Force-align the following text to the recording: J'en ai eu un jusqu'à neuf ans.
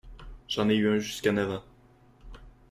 J'en 0.47 0.67
ai 0.69 0.75
eu 0.77 0.89
un 0.89 0.97
jusqu'à 0.97 1.31
neuf 1.31 1.51
ans. 1.59 1.63